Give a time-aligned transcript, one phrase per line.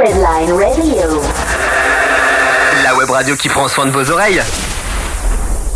[0.00, 1.20] Redline Radio.
[2.82, 4.40] La web radio qui prend soin de vos oreilles.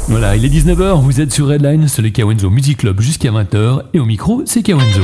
[0.09, 3.83] Voilà, il est 19h, vous êtes sur Redline, c'est le Kawenzo Music Club jusqu'à 20h,
[3.93, 5.03] et au micro, c'est Kawenzo.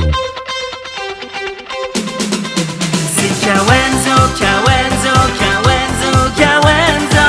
[1.93, 7.27] C'est Kawenzo, Kawenzo, Kawenzo, Kawenzo.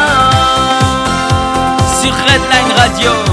[2.00, 3.31] Sur Redline Radio.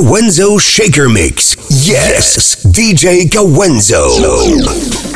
[0.00, 1.56] Kawenzo Shaker Mix.
[1.68, 5.09] Yes, DJ Kawenzo.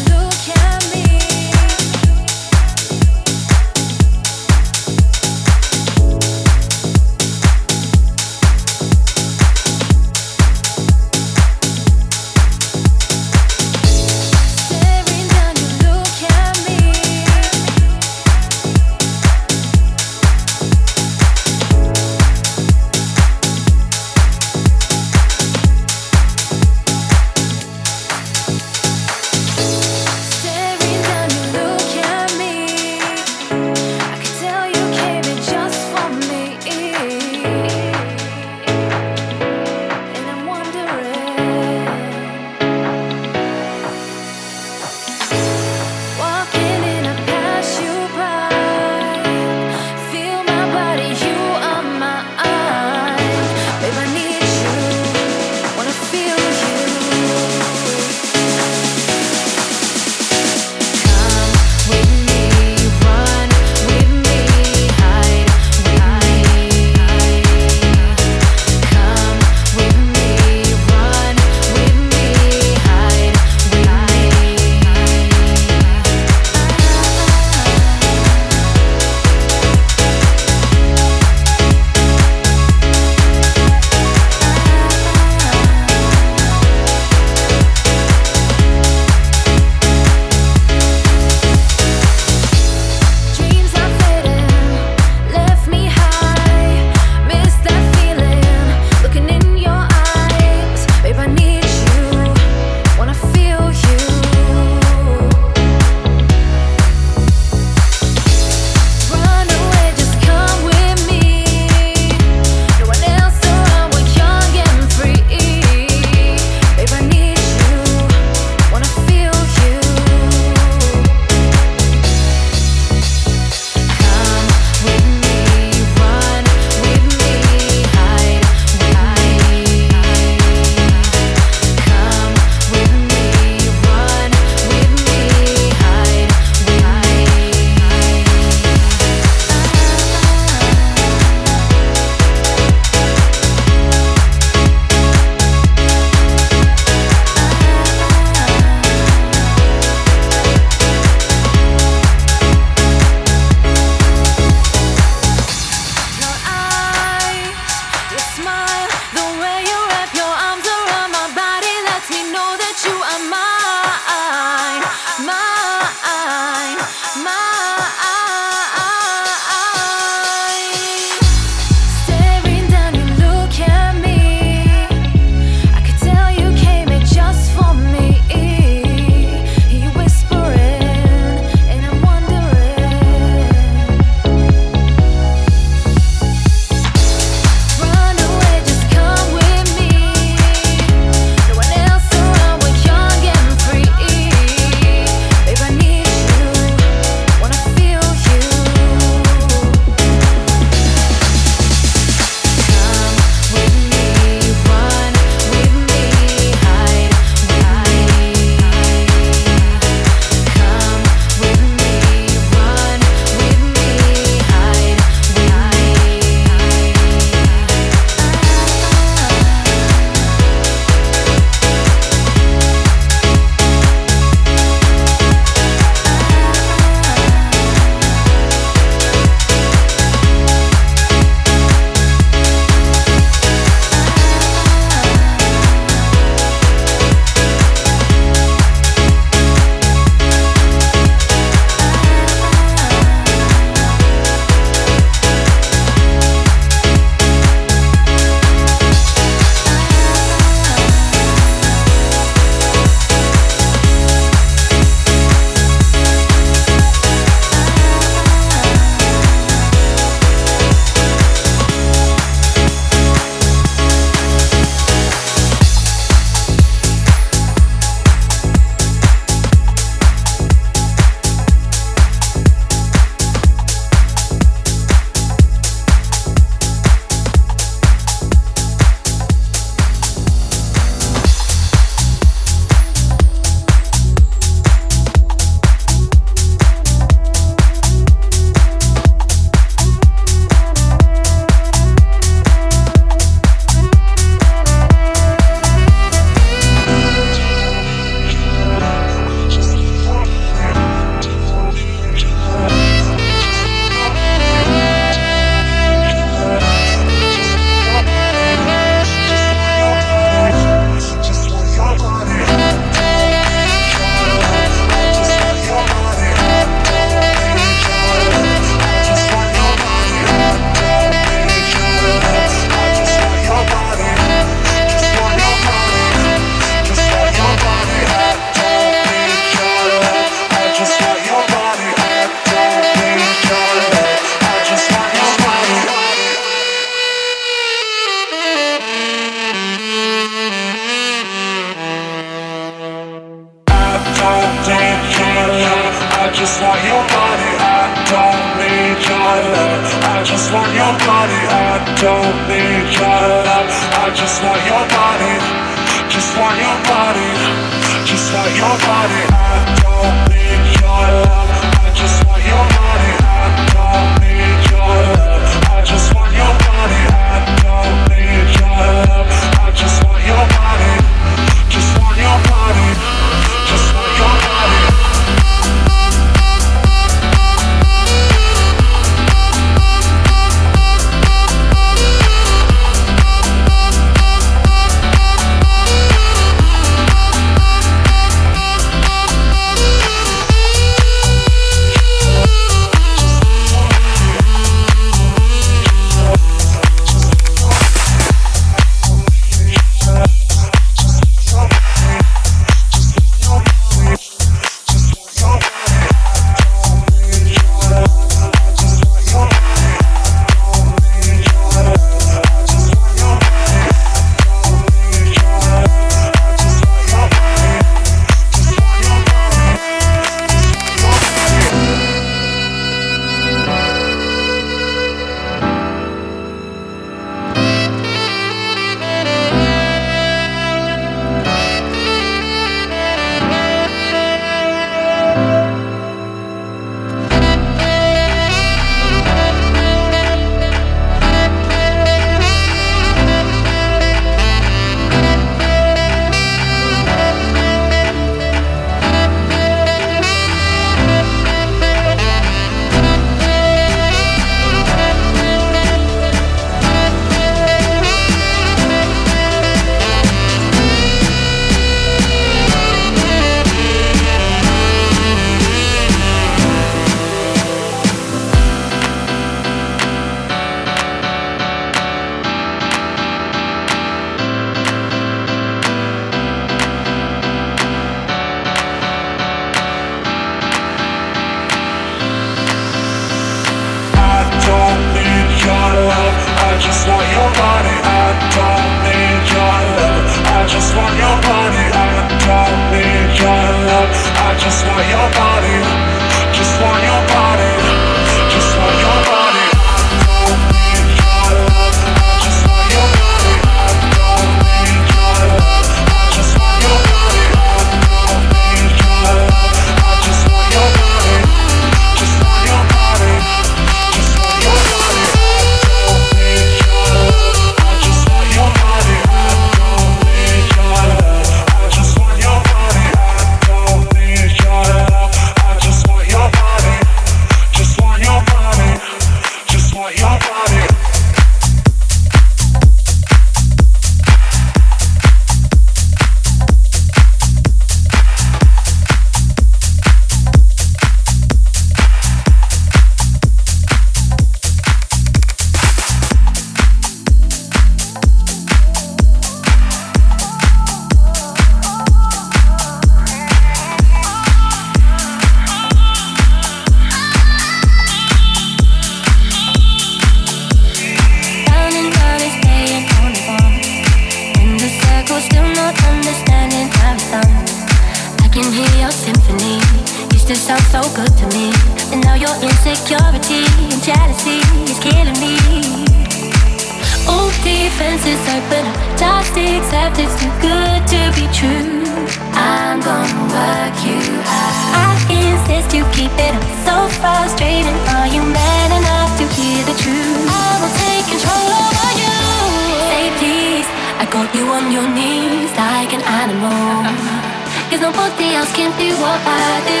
[598.08, 600.00] Nobody else can do what I do.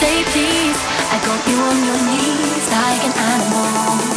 [0.00, 0.76] Say please,
[1.08, 4.11] I got you on your knees like an animal.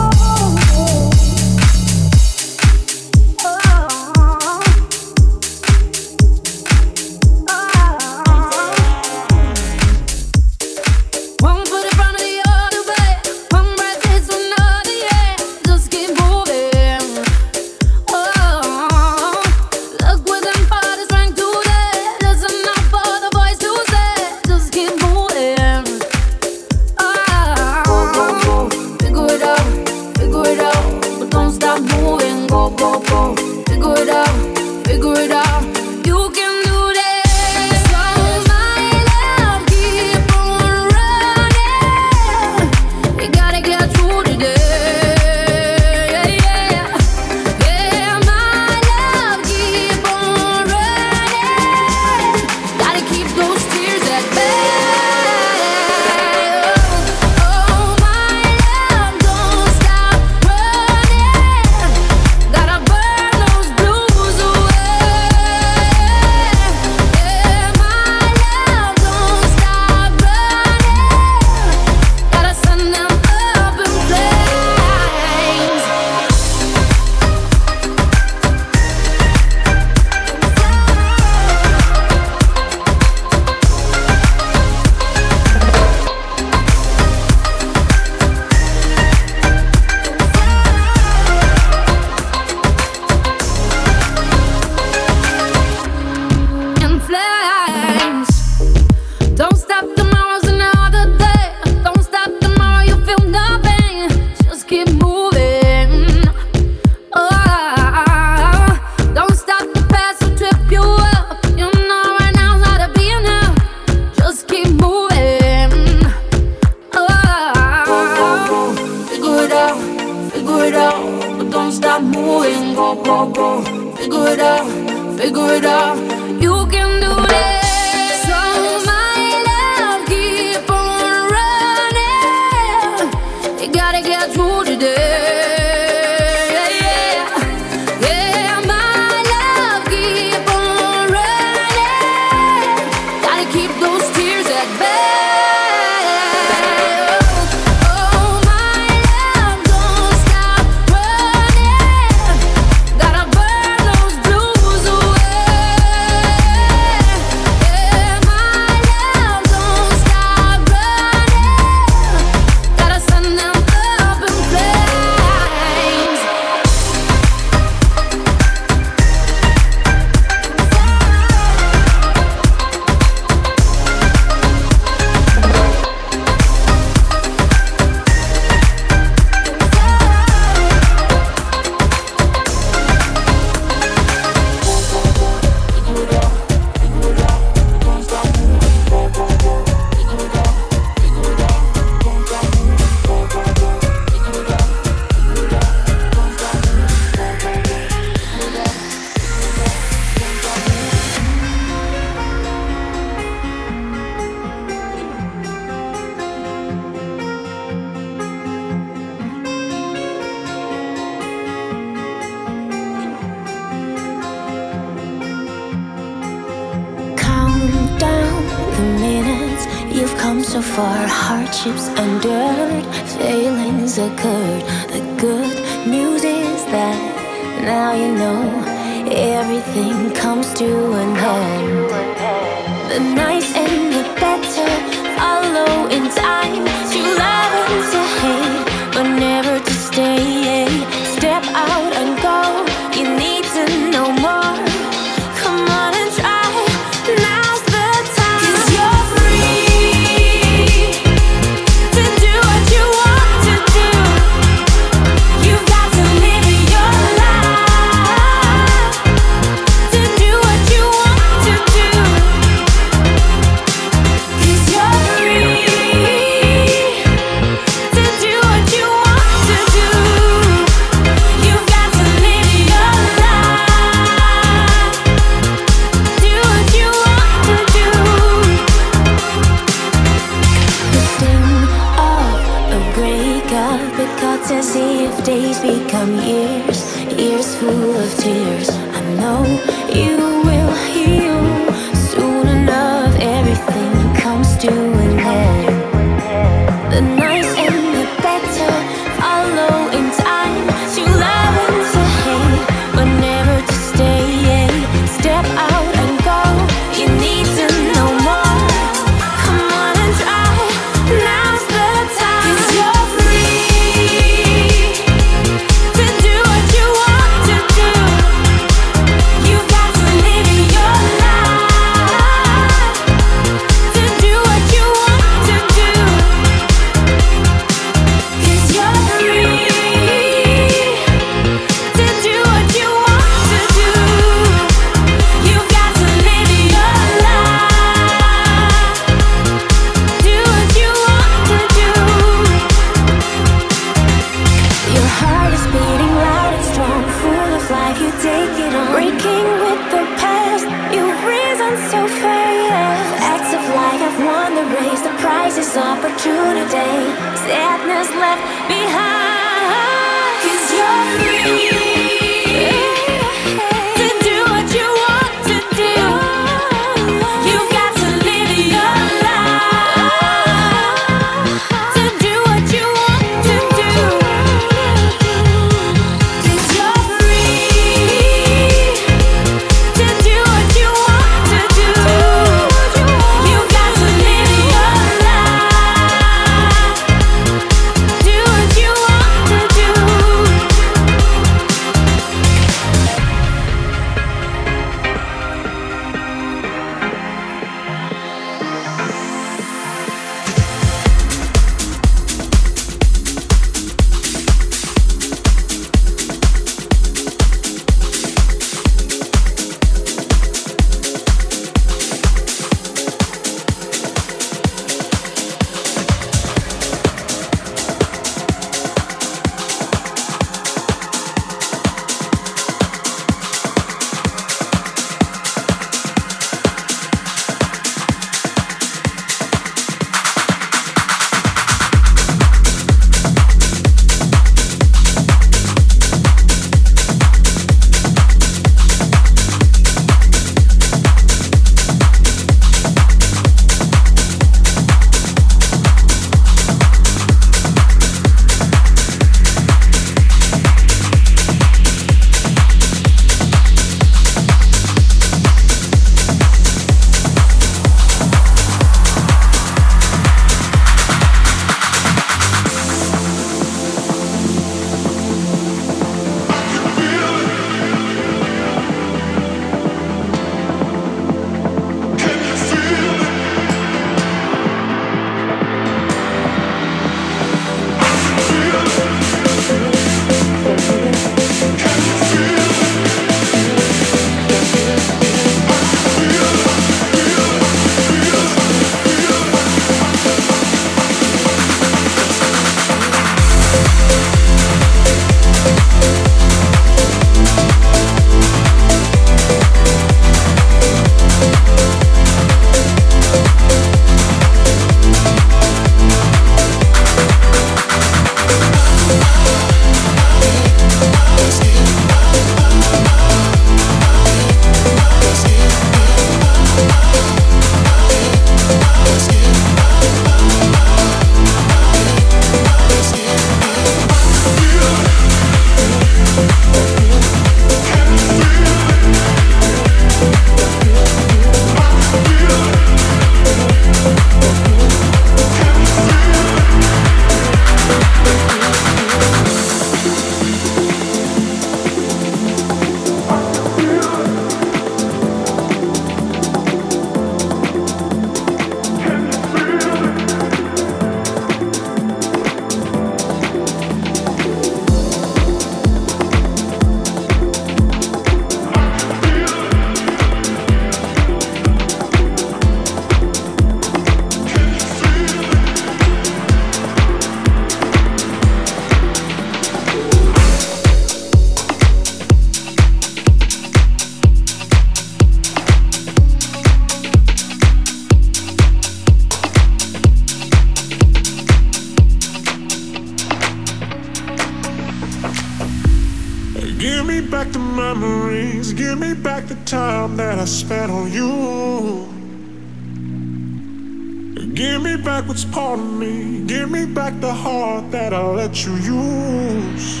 [596.64, 600.00] Give me back the heart that I let you use.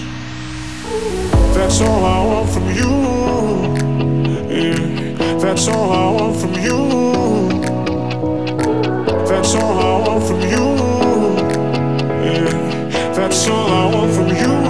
[1.54, 2.94] That's all I want from you.
[4.48, 5.36] Yeah.
[5.40, 6.78] That's all I want from you.
[9.28, 10.66] That's all I want from you.
[12.24, 13.12] Yeah.
[13.12, 14.63] That's all I want from you.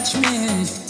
[0.00, 0.87] touch me.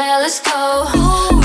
[0.00, 0.86] let's go.
[0.96, 1.39] Ooh.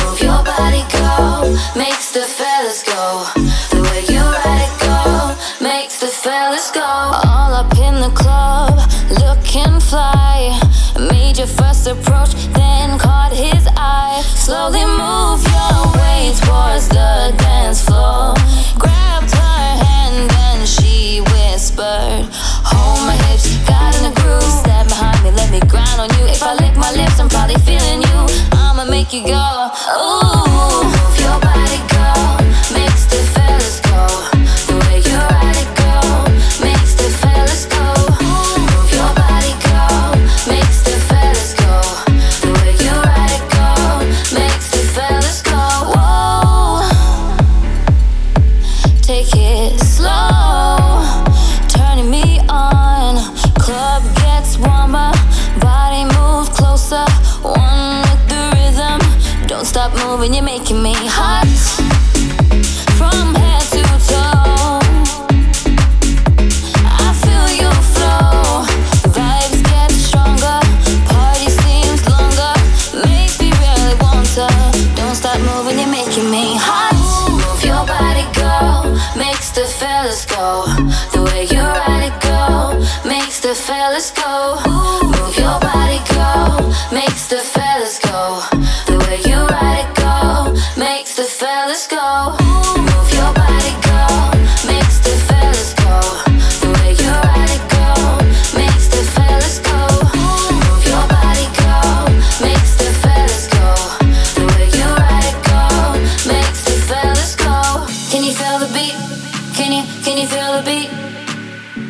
[109.66, 110.89] Can you can you feel the beat?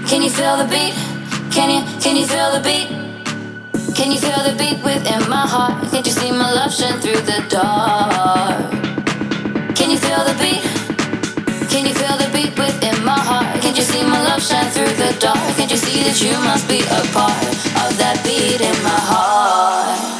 [0.08, 0.96] Can you feel the beat?
[1.52, 2.88] Can you can you feel the beat?
[3.94, 5.84] Can you feel the beat within my heart?
[5.92, 8.72] Can't you see my love shine through the dark?
[9.76, 10.64] Can you feel the beat?
[11.68, 13.60] Can you feel the beat within my heart?
[13.62, 15.36] Can't you see my love shine through the dark?
[15.58, 17.44] Can't you see that you must be a part
[17.84, 20.15] of that beat in my heart?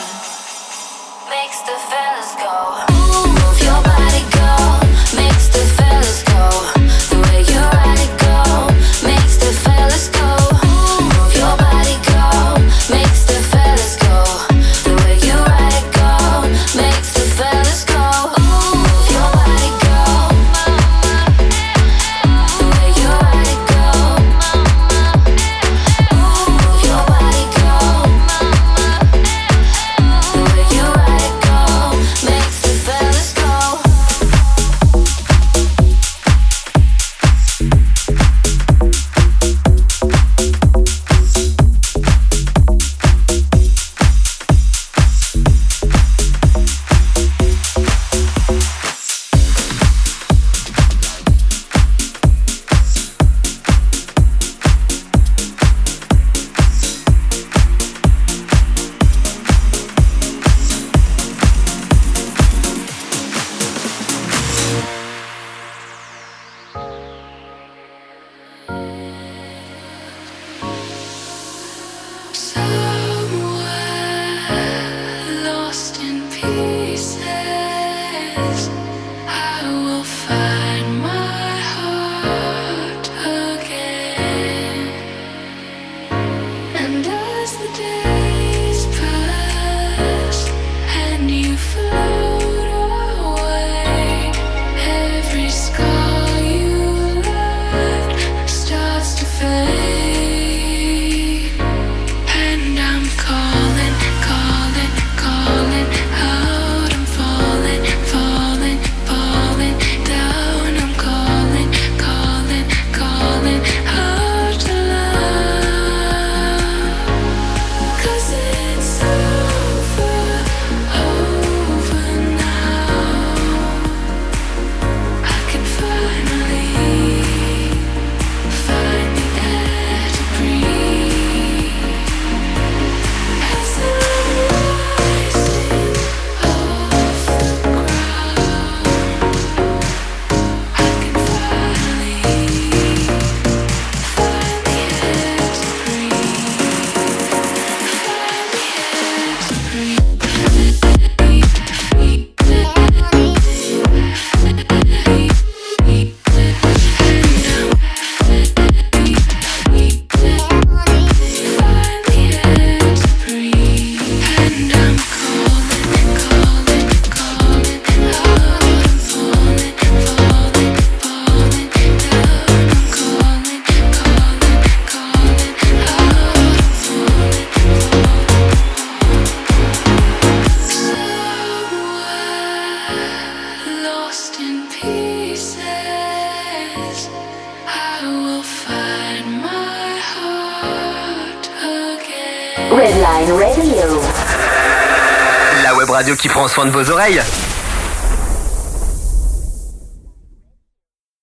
[196.56, 197.25] Soin de vos oreilles.